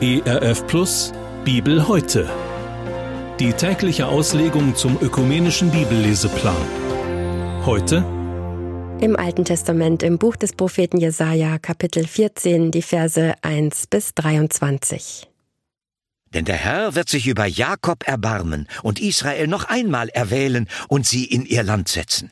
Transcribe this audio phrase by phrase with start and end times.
[0.00, 1.12] ERF Plus
[1.44, 2.30] Bibel heute.
[3.40, 6.54] Die tägliche Auslegung zum ökumenischen Bibelleseplan.
[7.66, 8.04] Heute
[9.00, 15.28] im Alten Testament im Buch des Propheten Jesaja, Kapitel 14, die Verse 1 bis 23.
[16.34, 21.24] Denn der Herr wird sich über Jakob erbarmen und Israel noch einmal erwählen und sie
[21.24, 22.30] in ihr Land setzen.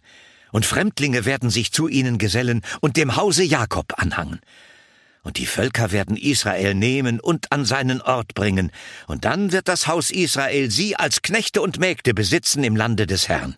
[0.53, 4.41] Und Fremdlinge werden sich zu ihnen gesellen und dem Hause Jakob anhangen.
[5.27, 8.71] Und die Völker werden Israel nehmen und an seinen Ort bringen,
[9.09, 13.29] und dann wird das Haus Israel sie als Knechte und Mägde besitzen im Lande des
[13.29, 13.57] Herrn.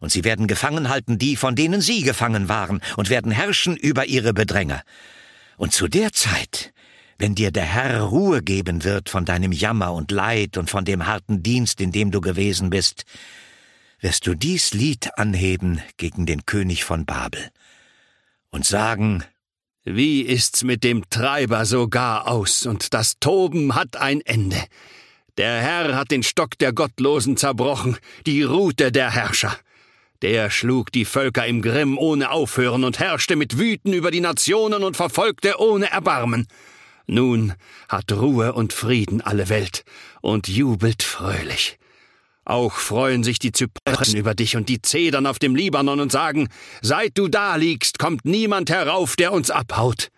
[0.00, 4.08] Und sie werden gefangen halten die, von denen sie gefangen waren, und werden herrschen über
[4.08, 4.82] ihre Bedränger.
[5.56, 6.74] Und zu der Zeit,
[7.16, 11.06] wenn dir der Herr Ruhe geben wird von deinem Jammer und Leid und von dem
[11.06, 13.06] harten Dienst, in dem du gewesen bist,
[14.02, 17.48] wirst du dies Lied anheben gegen den König von Babel
[18.50, 19.24] und sagen,
[19.84, 24.62] wie ist's mit dem Treiber sogar aus, und das Toben hat ein Ende.
[25.38, 29.56] Der Herr hat den Stock der Gottlosen zerbrochen, die Rute der Herrscher.
[30.22, 34.84] Der schlug die Völker im Grimm ohne Aufhören und herrschte mit Wüten über die Nationen
[34.84, 36.46] und verfolgte ohne Erbarmen.
[37.06, 37.54] Nun
[37.88, 39.84] hat Ruhe und Frieden alle Welt
[40.20, 41.79] und jubelt fröhlich.
[42.50, 46.48] Auch freuen sich die Zypressen über dich und die Zedern auf dem Libanon und sagen,
[46.82, 50.08] seit du da liegst, kommt niemand herauf, der uns abhaut.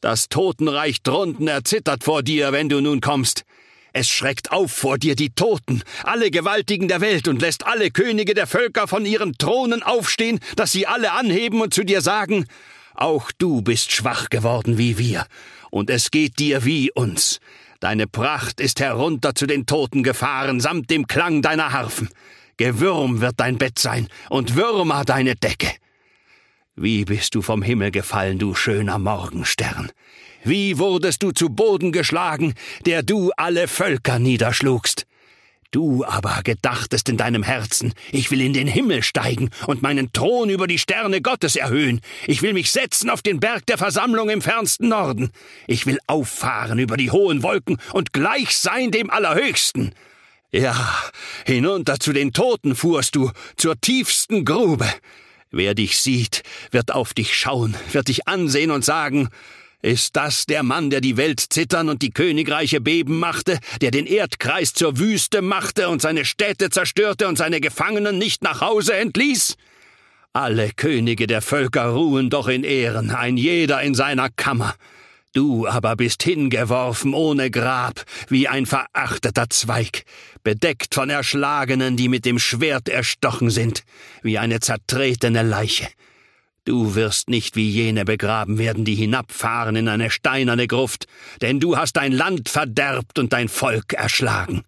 [0.00, 3.44] Das Totenreich drunten erzittert vor dir, wenn du nun kommst.
[3.92, 8.34] Es schreckt auf vor dir die Toten, alle Gewaltigen der Welt und lässt alle Könige
[8.34, 12.46] der Völker von ihren Thronen aufstehen, dass sie alle anheben und zu dir sagen,
[12.94, 15.24] auch du bist schwach geworden wie wir,
[15.70, 17.38] und es geht dir wie uns.
[17.80, 22.10] Deine Pracht ist herunter zu den Toten gefahren, samt dem Klang deiner Harfen.
[22.58, 25.70] Gewürm wird dein Bett sein und Würmer deine Decke.
[26.76, 29.90] Wie bist du vom Himmel gefallen, du schöner Morgenstern?
[30.44, 32.52] Wie wurdest du zu Boden geschlagen,
[32.84, 35.06] der du alle Völker niederschlugst?
[35.72, 40.50] Du aber gedachtest in deinem Herzen, ich will in den Himmel steigen und meinen Thron
[40.50, 42.00] über die Sterne Gottes erhöhen.
[42.26, 45.30] Ich will mich setzen auf den Berg der Versammlung im fernsten Norden.
[45.68, 49.94] Ich will auffahren über die hohen Wolken und gleich sein dem Allerhöchsten.
[50.50, 50.74] Ja,
[51.46, 54.92] hinunter zu den Toten fuhrst du, zur tiefsten Grube.
[55.52, 56.42] Wer dich sieht,
[56.72, 59.28] wird auf dich schauen, wird dich ansehen und sagen,
[59.82, 64.06] ist das der Mann, der die Welt zittern und die Königreiche beben machte, der den
[64.06, 69.56] Erdkreis zur Wüste machte und seine Städte zerstörte und seine Gefangenen nicht nach Hause entließ?
[70.32, 74.74] Alle Könige der Völker ruhen doch in Ehren, ein jeder in seiner Kammer.
[75.32, 80.02] Du aber bist hingeworfen ohne Grab, wie ein verachteter Zweig,
[80.42, 83.84] bedeckt von Erschlagenen, die mit dem Schwert erstochen sind,
[84.22, 85.88] wie eine zertretene Leiche.
[86.64, 91.06] Du wirst nicht wie jene begraben werden, die hinabfahren in eine steinerne Gruft,
[91.40, 94.62] denn du hast dein Land verderbt und dein Volk erschlagen.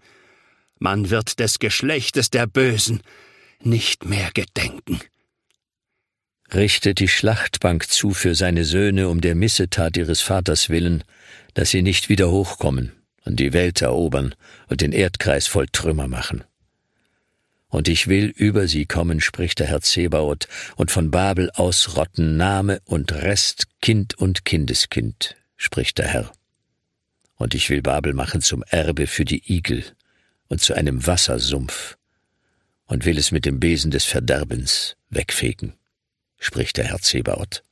[0.78, 3.02] Man wird des Geschlechtes der Bösen
[3.60, 5.00] nicht mehr gedenken.
[6.52, 11.04] Richtet die Schlachtbank zu für seine Söhne um der Missetat ihres Vaters willen,
[11.54, 12.92] dass sie nicht wieder hochkommen
[13.24, 14.34] und die Welt erobern
[14.68, 16.44] und den Erdkreis voll Trümmer machen.
[17.72, 20.46] Und ich will über sie kommen, spricht der Herr Zebaoth,
[20.76, 26.30] und von Babel ausrotten Name und Rest, Kind und Kindeskind, spricht der Herr.
[27.36, 29.84] Und ich will Babel machen zum Erbe für die Igel
[30.48, 31.96] und zu einem Wassersumpf,
[32.88, 35.72] und will es mit dem Besen des Verderbens wegfegen,
[36.38, 37.64] spricht der Herr Zebaoth.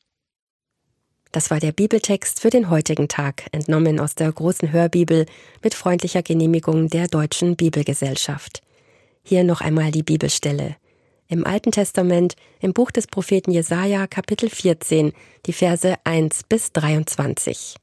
[1.30, 5.26] Das war der Bibeltext für den heutigen Tag, entnommen aus der großen Hörbibel
[5.62, 8.62] mit freundlicher Genehmigung der Deutschen Bibelgesellschaft.
[9.22, 10.76] Hier noch einmal die Bibelstelle.
[11.28, 15.12] Im Alten Testament, im Buch des Propheten Jesaja, Kapitel 14,
[15.47, 17.76] die Verse 1 bis 23.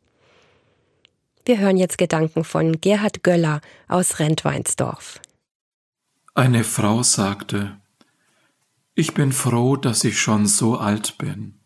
[1.46, 5.22] Wir hören jetzt Gedanken von Gerhard Göller aus Rentweinsdorf.
[6.36, 7.80] Eine Frau sagte,
[8.96, 11.59] ich bin froh, dass ich schon so alt bin.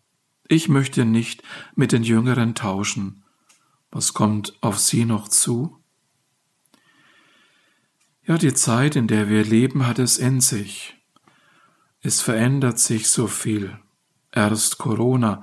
[0.46, 1.42] Ich möchte nicht
[1.74, 3.24] mit den Jüngeren tauschen.
[3.90, 5.81] Was kommt auf sie noch zu?
[8.24, 10.94] Ja, die Zeit, in der wir leben, hat es in sich.
[12.02, 13.78] Es verändert sich so viel.
[14.30, 15.42] Erst Corona.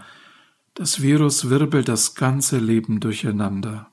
[0.76, 3.92] Das Virus wirbelt das ganze Leben durcheinander.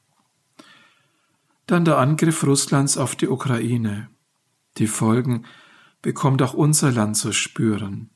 [1.67, 4.09] Dann der Angriff Russlands auf die Ukraine.
[4.79, 5.45] Die Folgen
[6.01, 8.11] bekommt auch unser Land zu spüren.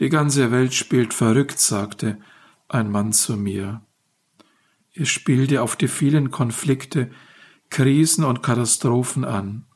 [0.00, 2.18] Die ganze Welt spielt verrückt, sagte
[2.68, 3.82] ein Mann zu mir.
[4.94, 7.10] Er spielte auf die vielen Konflikte,
[7.74, 9.66] Krisen und Katastrophen an.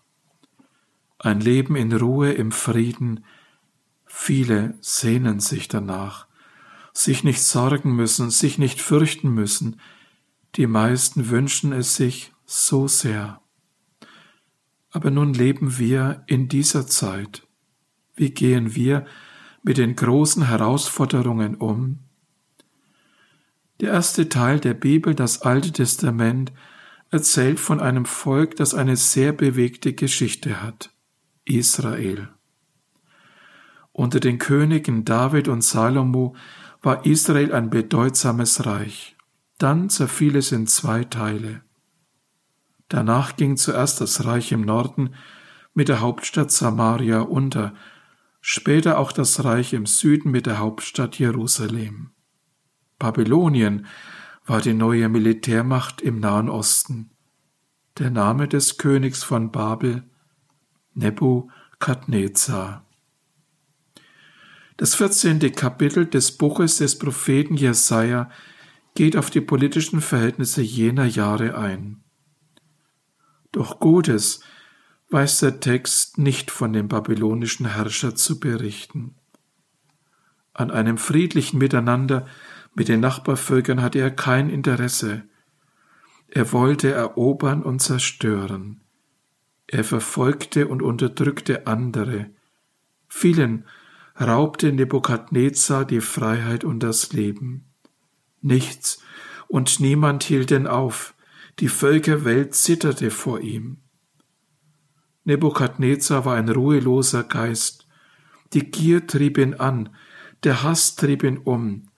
[1.18, 3.24] Ein Leben in Ruhe, im Frieden,
[4.06, 6.28] viele sehnen sich danach.
[6.92, 9.80] sich nicht sorgen müssen, sich nicht fürchten müssen.
[10.54, 13.40] Die meisten wünschen es sich so sehr.
[14.92, 17.48] Aber nun leben wir in dieser Zeit.
[18.14, 19.06] Wie gehen wir
[19.64, 21.98] mit den großen Herausforderungen um?
[23.80, 26.52] Der erste Teil der Bibel, das Alte Testament,
[27.10, 30.90] erzählt von einem Volk, das eine sehr bewegte Geschichte hat.
[31.44, 32.28] Israel.
[33.92, 36.36] Unter den Königen David und Salomo
[36.82, 39.16] war Israel ein bedeutsames Reich.
[39.58, 41.62] Dann zerfiel es in zwei Teile.
[42.88, 45.14] Danach ging zuerst das Reich im Norden
[45.74, 47.74] mit der Hauptstadt Samaria unter,
[48.40, 52.10] später auch das Reich im Süden mit der Hauptstadt Jerusalem.
[52.98, 53.86] Babylonien
[54.48, 57.10] war die neue Militärmacht im Nahen Osten.
[57.98, 60.04] Der Name des Königs von Babel
[60.94, 62.86] Nebukadnezar.
[64.78, 65.40] Das 14.
[65.54, 68.30] Kapitel des Buches des Propheten Jesaja
[68.94, 72.02] geht auf die politischen Verhältnisse jener Jahre ein.
[73.52, 74.40] Doch Gutes
[75.10, 79.14] weiß der Text nicht von dem babylonischen Herrscher zu berichten.
[80.54, 82.26] An einem friedlichen Miteinander
[82.78, 85.24] mit den Nachbarvölkern hatte er kein Interesse.
[86.28, 88.82] Er wollte erobern und zerstören.
[89.66, 92.30] Er verfolgte und unterdrückte andere.
[93.08, 93.64] Vielen
[94.20, 97.64] raubte Nebukadnezar die Freiheit und das Leben.
[98.42, 99.02] Nichts
[99.48, 101.14] und niemand hielt ihn auf,
[101.58, 103.78] die Völkerwelt zitterte vor ihm.
[105.24, 107.88] Nebukadnezar war ein ruheloser Geist,
[108.52, 109.88] die Gier trieb ihn an,
[110.44, 111.88] der Hass trieb ihn um,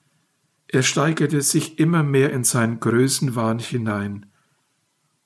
[0.73, 4.27] er steigerte sich immer mehr in seinen Größenwahn hinein.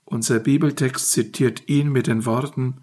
[0.07, 2.81] Unser Bibeltext zitiert ihn mit den Worten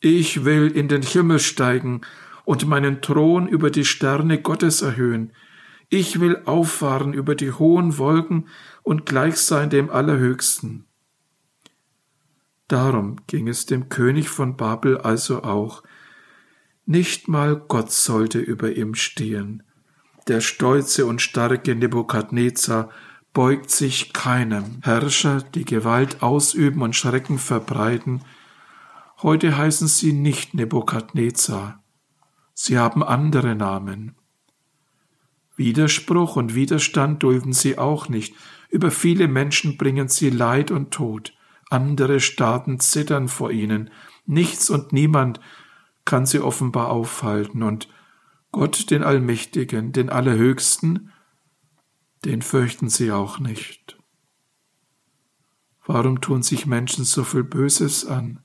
[0.00, 2.00] Ich will in den Himmel steigen
[2.46, 5.32] und meinen Thron über die Sterne Gottes erhöhen.
[5.90, 8.48] Ich will auffahren über die hohen Wolken
[8.82, 10.86] und gleich sein dem Allerhöchsten.
[12.68, 15.82] Darum ging es dem König von Babel also auch.
[16.86, 19.62] Nicht mal Gott sollte über ihm stehen.
[20.28, 22.90] Der stolze und starke Nebukadnezar
[23.32, 24.80] beugt sich keinem.
[24.82, 28.22] Herrscher, die Gewalt ausüben und Schrecken verbreiten,
[29.22, 31.82] heute heißen sie nicht Nebukadnezar.
[32.54, 34.16] Sie haben andere Namen.
[35.54, 38.34] Widerspruch und Widerstand dulden sie auch nicht.
[38.68, 41.34] Über viele Menschen bringen sie Leid und Tod.
[41.70, 43.90] Andere Staaten zittern vor ihnen.
[44.26, 45.40] Nichts und niemand
[46.04, 47.62] kann sie offenbar aufhalten.
[47.62, 47.88] Und
[48.52, 51.12] Gott, den Allmächtigen, den Allerhöchsten,
[52.24, 53.98] den fürchten sie auch nicht.
[55.84, 58.40] Warum tun sich Menschen so viel Böses an?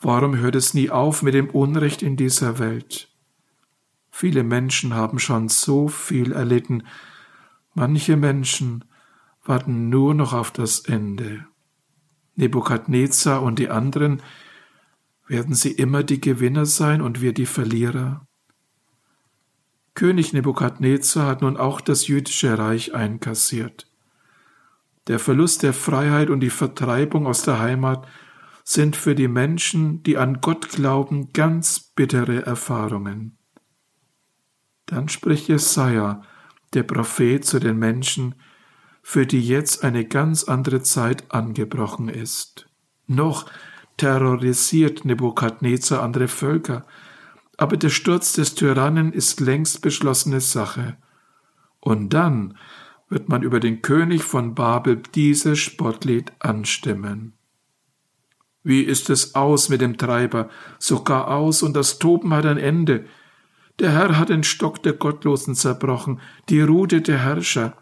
[0.00, 3.08] Warum hört es nie auf mit dem Unrecht in dieser Welt?
[4.10, 6.86] Viele Menschen haben schon so viel erlitten,
[7.74, 8.84] manche Menschen
[9.44, 11.46] warten nur noch auf das Ende.
[12.36, 14.22] Nebukadnezar und die anderen,
[15.26, 18.26] werden sie immer die Gewinner sein und wir die Verlierer?
[20.00, 23.86] König Nebukadnezar hat nun auch das jüdische Reich einkassiert.
[25.08, 28.08] Der Verlust der Freiheit und die Vertreibung aus der Heimat
[28.64, 33.36] sind für die Menschen, die an Gott glauben, ganz bittere Erfahrungen.
[34.86, 36.22] Dann spricht Jesaja,
[36.72, 38.36] der Prophet, zu den Menschen,
[39.02, 42.70] für die jetzt eine ganz andere Zeit angebrochen ist.
[43.06, 43.44] Noch
[43.98, 46.86] terrorisiert Nebukadnezar andere Völker,
[47.60, 50.96] aber der Sturz des Tyrannen ist längst beschlossene Sache.
[51.78, 52.56] Und dann
[53.10, 57.34] wird man über den König von Babel dieses Spottlied anstimmen.
[58.62, 60.48] Wie ist es aus mit dem Treiber,
[60.78, 63.04] sogar aus, und das Toben hat ein Ende.
[63.78, 67.76] Der Herr hat den Stock der Gottlosen zerbrochen, die Rute der Herrscher.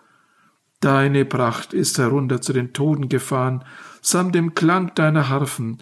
[0.81, 3.65] Deine Pracht ist herunter zu den Toten gefahren,
[4.03, 5.79] samt dem Klang deiner Harfen.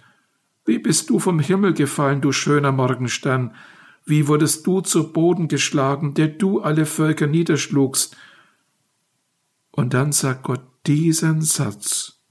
[0.65, 3.55] Wie bist du vom Himmel gefallen, du schöner Morgenstern?
[4.07, 8.15] Wie wurdest du zu Boden geschlagen, der du alle Völker niederschlugst?
[9.71, 12.21] Und dann sagt Gott diesen Satz.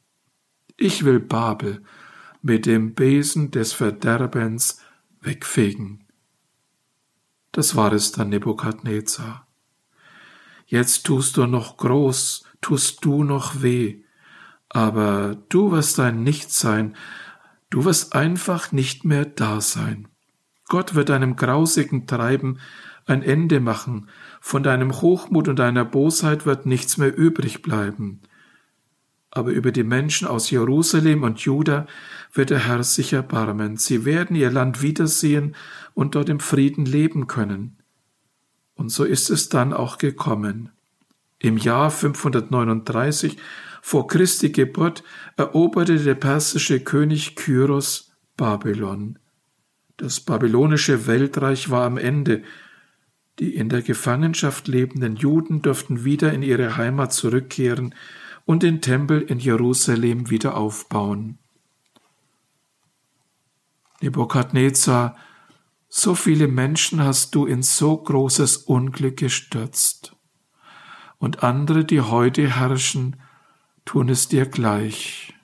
[0.79, 1.83] Ich will Babel,
[2.41, 4.81] mit dem Besen des Verderbens
[5.21, 6.07] wegfegen.
[7.53, 9.47] Das war es dann Nebukadnezar.
[10.65, 14.03] Jetzt tust du noch groß, tust du noch weh,
[14.71, 16.97] aber du wirst ein Nichts sein,
[17.69, 20.09] du wirst einfach nicht mehr da sein.
[20.69, 22.59] Gott wird deinem grausigen Treiben
[23.07, 24.09] ein Ende machen,
[24.41, 28.21] von deinem Hochmut und deiner Bosheit wird nichts mehr übrig bleiben
[29.37, 31.87] aber über die Menschen aus Jerusalem und Juda
[32.33, 33.77] wird der Herr sich erbarmen.
[33.77, 35.55] Sie werden ihr Land wiedersehen
[35.95, 37.77] und dort im Frieden leben können.
[38.75, 40.71] Und so ist es dann auch gekommen.
[41.39, 43.37] Im Jahr 539
[43.83, 45.05] vor Christi Geburt
[45.37, 49.19] eroberte der persische König Kyros Babylon.
[49.97, 52.43] Das babylonische Weltreich war am Ende.
[53.39, 57.95] Die in der Gefangenschaft lebenden Juden durften wieder in ihre Heimat zurückkehren
[58.45, 61.39] und den Tempel in Jerusalem wieder aufbauen.
[64.01, 65.17] Nebukadnezar,
[65.89, 70.15] so viele Menschen hast du in so großes Unglück gestürzt.
[71.19, 73.17] Und andere, die heute herrschen,
[73.85, 75.36] tun es dir gleich.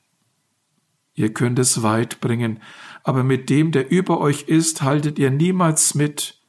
[1.15, 2.61] Ihr könnt es weit bringen,
[3.05, 6.41] aber mit dem, der über euch ist, haltet ihr niemals mit.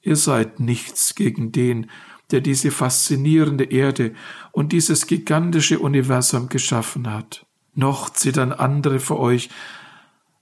[0.00, 1.90] Ihr seid nichts gegen den,
[2.30, 4.14] der diese faszinierende Erde
[4.52, 7.46] und dieses gigantische Universum geschaffen hat.
[7.74, 9.50] Noch zittern andere vor euch,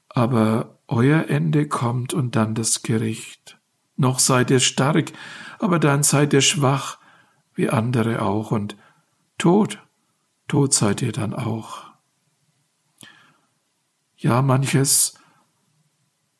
[0.08, 3.58] aber euer Ende kommt und dann das Gericht.
[3.96, 5.12] Noch seid ihr stark,
[5.58, 6.98] aber dann seid ihr schwach,
[7.54, 8.76] wie andere auch, und
[9.38, 9.80] tot,
[10.46, 11.87] tot seid ihr dann auch.
[14.20, 15.14] Ja, manches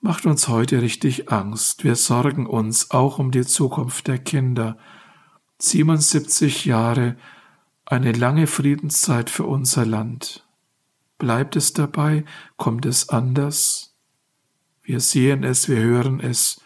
[0.01, 1.85] macht uns heute richtig Angst.
[1.85, 4.77] Wir sorgen uns auch um die Zukunft der Kinder.
[5.61, 7.17] 77 Jahre,
[7.87, 10.45] eine lange Friedenszeit für unser Land.
[11.19, 12.25] Bleibt es dabei?
[12.57, 13.97] Kommt es anders?
[14.83, 16.61] Wir sehen es, wir hören es.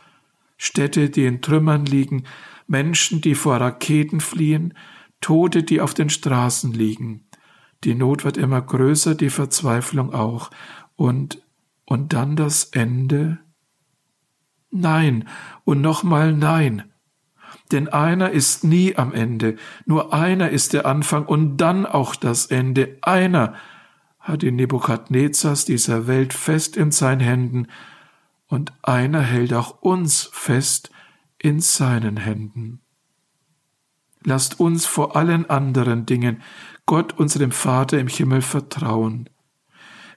[0.57, 2.25] Städte, die in Trümmern liegen,
[2.67, 4.73] Menschen, die vor Raketen fliehen,
[5.21, 7.27] Tote, die auf den Straßen liegen.
[7.85, 10.51] Die Not wird immer größer, die Verzweiflung auch.
[11.03, 11.43] Und
[11.85, 13.41] und dann das Ende?
[14.71, 15.29] Nein
[15.65, 16.93] und nochmal nein.
[17.73, 22.47] Denn einer ist nie am Ende, nur einer ist der Anfang und dann auch das
[22.47, 22.99] Ende.
[23.03, 23.55] Einer
[24.21, 27.67] hat die Nebukadnezars dieser Welt fest in seinen Händen
[28.47, 30.93] und einer hält auch uns fest
[31.37, 32.81] in seinen Händen.
[34.23, 36.43] Lasst uns vor allen anderen Dingen
[36.87, 39.29] Gott, unserem Vater im Himmel, vertrauen.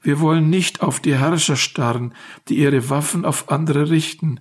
[0.05, 2.13] Wir wollen nicht auf die Herrscher starren,
[2.47, 4.39] die ihre Waffen auf andere richten.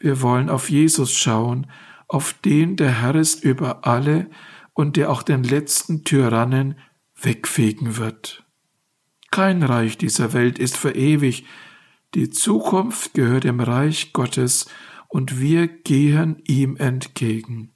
[0.00, 1.68] Wir wollen auf Jesus schauen,
[2.08, 4.28] auf den der Herr ist über alle
[4.72, 6.76] und der auch den letzten Tyrannen
[7.22, 8.44] wegfegen wird.
[9.30, 11.44] Kein Reich dieser Welt ist für ewig,
[12.16, 14.68] die Zukunft gehört dem Reich Gottes
[15.06, 17.70] und wir gehen ihm entgegen.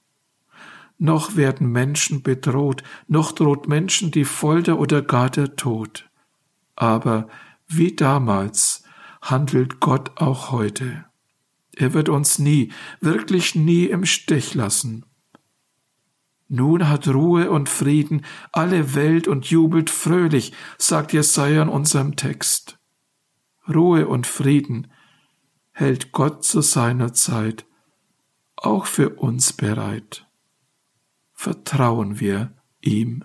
[0.98, 6.09] Noch werden Menschen bedroht, noch droht Menschen die Folter oder gar der Tod
[6.80, 7.28] aber
[7.68, 8.84] wie damals
[9.20, 11.04] handelt Gott auch heute.
[11.76, 12.72] Er wird uns nie,
[13.02, 15.04] wirklich nie im Stich lassen.
[16.48, 22.78] Nun hat Ruhe und Frieden alle Welt und jubelt fröhlich, sagt Jesaja in unserem Text.
[23.68, 24.90] Ruhe und Frieden
[25.72, 27.66] hält Gott zu seiner Zeit
[28.56, 30.26] auch für uns bereit.
[31.34, 33.24] Vertrauen wir ihm.